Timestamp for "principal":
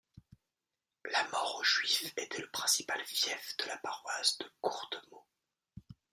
2.49-2.99